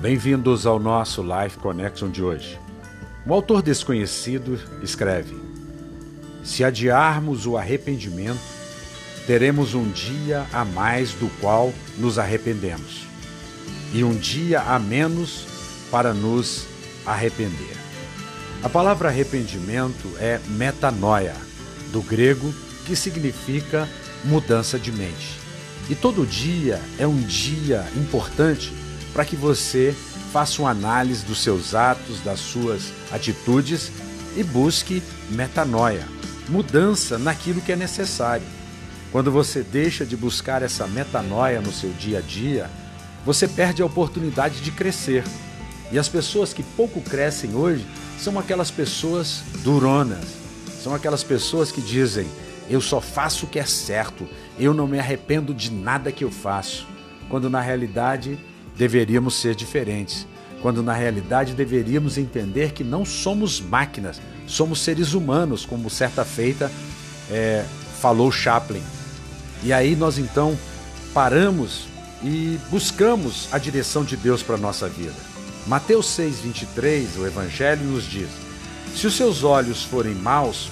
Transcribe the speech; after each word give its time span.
Bem-vindos 0.00 0.64
ao 0.64 0.78
nosso 0.78 1.22
Life 1.22 1.58
Connection 1.58 2.08
de 2.08 2.22
hoje. 2.22 2.56
Um 3.26 3.32
autor 3.32 3.60
desconhecido 3.60 4.56
escreve: 4.80 5.34
Se 6.44 6.62
adiarmos 6.62 7.46
o 7.46 7.56
arrependimento, 7.56 8.38
teremos 9.26 9.74
um 9.74 9.90
dia 9.90 10.46
a 10.52 10.64
mais 10.64 11.14
do 11.14 11.28
qual 11.40 11.74
nos 11.96 12.16
arrependemos, 12.16 13.08
e 13.92 14.04
um 14.04 14.14
dia 14.14 14.60
a 14.60 14.78
menos 14.78 15.44
para 15.90 16.14
nos 16.14 16.64
arrepender. 17.04 17.76
A 18.62 18.68
palavra 18.68 19.08
arrependimento 19.08 20.12
é 20.20 20.40
metanoia, 20.46 21.34
do 21.90 22.02
grego, 22.02 22.54
que 22.86 22.94
significa 22.94 23.88
mudança 24.24 24.78
de 24.78 24.92
mente. 24.92 25.40
E 25.90 25.96
todo 25.96 26.24
dia 26.24 26.80
é 27.00 27.06
um 27.06 27.20
dia 27.20 27.84
importante 27.96 28.72
para 29.18 29.24
que 29.24 29.34
você 29.34 29.92
faça 30.32 30.62
uma 30.62 30.70
análise 30.70 31.26
dos 31.26 31.42
seus 31.42 31.74
atos, 31.74 32.20
das 32.20 32.38
suas 32.38 32.92
atitudes 33.10 33.90
e 34.36 34.44
busque 34.44 35.02
metanoia, 35.28 36.06
mudança 36.48 37.18
naquilo 37.18 37.60
que 37.60 37.72
é 37.72 37.74
necessário. 37.74 38.46
Quando 39.10 39.32
você 39.32 39.64
deixa 39.64 40.06
de 40.06 40.16
buscar 40.16 40.62
essa 40.62 40.86
metanoia 40.86 41.60
no 41.60 41.72
seu 41.72 41.90
dia 41.94 42.18
a 42.18 42.20
dia, 42.20 42.70
você 43.26 43.48
perde 43.48 43.82
a 43.82 43.86
oportunidade 43.86 44.60
de 44.60 44.70
crescer. 44.70 45.24
E 45.90 45.98
as 45.98 46.08
pessoas 46.08 46.52
que 46.52 46.62
pouco 46.62 47.00
crescem 47.00 47.56
hoje 47.56 47.84
são 48.20 48.38
aquelas 48.38 48.70
pessoas 48.70 49.42
duronas, 49.64 50.28
são 50.80 50.94
aquelas 50.94 51.24
pessoas 51.24 51.72
que 51.72 51.80
dizem: 51.80 52.28
Eu 52.70 52.80
só 52.80 53.00
faço 53.00 53.46
o 53.46 53.48
que 53.48 53.58
é 53.58 53.66
certo, 53.66 54.28
eu 54.60 54.72
não 54.72 54.86
me 54.86 55.00
arrependo 55.00 55.52
de 55.52 55.72
nada 55.72 56.12
que 56.12 56.22
eu 56.22 56.30
faço. 56.30 56.86
Quando 57.28 57.50
na 57.50 57.60
realidade 57.60 58.38
deveríamos 58.78 59.34
ser 59.34 59.56
diferentes, 59.56 60.26
quando 60.62 60.82
na 60.82 60.92
realidade 60.92 61.52
deveríamos 61.52 62.16
entender 62.16 62.72
que 62.72 62.84
não 62.84 63.04
somos 63.04 63.60
máquinas, 63.60 64.20
somos 64.46 64.80
seres 64.80 65.12
humanos, 65.12 65.66
como 65.66 65.90
certa 65.90 66.24
feita 66.24 66.70
é, 67.30 67.64
falou 68.00 68.30
Chaplin. 68.30 68.82
E 69.62 69.72
aí 69.72 69.96
nós 69.96 70.18
então 70.18 70.56
paramos 71.12 71.88
e 72.22 72.58
buscamos 72.70 73.48
a 73.52 73.58
direção 73.58 74.04
de 74.04 74.16
Deus 74.16 74.42
para 74.42 74.54
a 74.54 74.58
nossa 74.58 74.88
vida. 74.88 75.14
Mateus 75.66 76.06
6,23, 76.16 77.18
o 77.18 77.26
Evangelho 77.26 77.84
nos 77.84 78.04
diz: 78.04 78.30
Se 78.94 79.06
os 79.06 79.16
seus 79.16 79.42
olhos 79.42 79.82
forem 79.82 80.14
maus, 80.14 80.70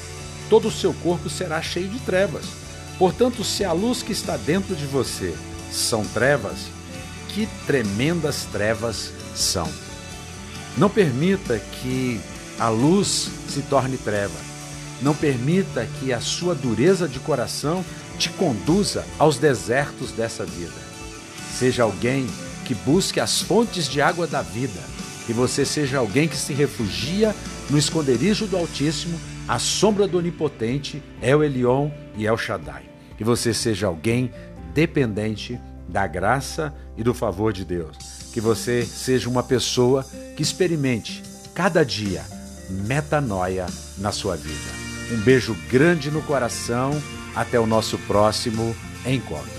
todo 0.48 0.68
o 0.68 0.72
seu 0.72 0.94
corpo 0.94 1.28
será 1.28 1.60
cheio 1.60 1.88
de 1.88 1.98
trevas. 2.00 2.44
Portanto, 2.98 3.44
se 3.44 3.64
a 3.64 3.72
luz 3.72 4.02
que 4.02 4.12
está 4.12 4.36
dentro 4.36 4.74
de 4.74 4.86
você 4.86 5.34
são 5.70 6.04
trevas, 6.06 6.75
que 7.36 7.46
tremendas 7.66 8.46
trevas 8.50 9.12
são. 9.34 9.68
Não 10.78 10.88
permita 10.88 11.58
que 11.58 12.18
a 12.58 12.70
luz 12.70 13.28
se 13.46 13.60
torne 13.60 13.98
treva. 13.98 14.38
Não 15.02 15.14
permita 15.14 15.86
que 16.00 16.14
a 16.14 16.20
sua 16.20 16.54
dureza 16.54 17.06
de 17.06 17.20
coração 17.20 17.84
te 18.18 18.30
conduza 18.30 19.04
aos 19.18 19.36
desertos 19.36 20.12
dessa 20.12 20.46
vida. 20.46 20.72
Seja 21.52 21.82
alguém 21.82 22.26
que 22.64 22.74
busque 22.74 23.20
as 23.20 23.42
fontes 23.42 23.86
de 23.86 24.00
água 24.00 24.26
da 24.26 24.40
vida. 24.40 24.80
Que 25.26 25.34
você 25.34 25.66
seja 25.66 25.98
alguém 25.98 26.26
que 26.26 26.38
se 26.38 26.54
refugia 26.54 27.36
no 27.68 27.76
esconderijo 27.76 28.46
do 28.46 28.56
Altíssimo, 28.56 29.20
à 29.46 29.58
sombra 29.58 30.08
do 30.08 30.16
Onipotente, 30.16 31.02
El 31.20 31.44
Elion 31.44 31.90
e 32.16 32.24
El 32.24 32.38
Shaddai. 32.38 32.84
Que 33.18 33.24
você 33.24 33.52
seja 33.52 33.88
alguém 33.88 34.32
dependente 34.72 35.60
da 35.88 36.06
graça 36.06 36.74
e 36.96 37.02
do 37.02 37.14
favor 37.14 37.52
de 37.52 37.64
Deus. 37.64 37.96
Que 38.32 38.40
você 38.40 38.84
seja 38.84 39.28
uma 39.28 39.42
pessoa 39.42 40.04
que 40.36 40.42
experimente 40.42 41.22
cada 41.54 41.84
dia 41.84 42.24
metanoia 42.68 43.66
na 43.98 44.12
sua 44.12 44.36
vida. 44.36 44.70
Um 45.12 45.20
beijo 45.22 45.56
grande 45.70 46.10
no 46.10 46.22
coração. 46.22 46.90
Até 47.34 47.60
o 47.60 47.66
nosso 47.66 47.98
próximo 47.98 48.74
encontro. 49.04 49.55